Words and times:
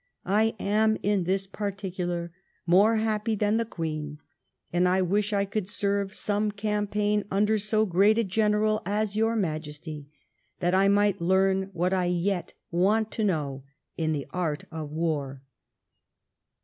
I 0.25 0.55
am 0.59 0.97
in 1.03 1.25
this 1.25 1.45
particular 1.45 2.31
more 2.65 2.95
happy 2.95 3.35
than 3.35 3.57
the 3.57 3.65
queen, 3.65 4.17
and 4.73 4.89
I 4.89 5.03
wish 5.03 5.31
I 5.31 5.45
could 5.45 5.69
serve 5.69 6.15
some 6.15 6.49
campaign 6.49 7.23
under 7.29 7.59
so 7.59 7.85
great 7.85 8.17
a 8.17 8.23
general 8.23 8.81
as 8.83 9.15
your 9.15 9.35
Majesty, 9.35 10.09
that 10.59 10.73
I 10.73 10.87
might 10.87 11.21
learn 11.21 11.69
what 11.73 11.93
I 11.93 12.05
yet 12.05 12.53
want 12.71 13.11
to 13.11 13.23
know 13.23 13.63
in 13.95 14.11
the 14.11 14.25
art 14.33 14.63
of 14.71 14.89
war.' 14.89 15.43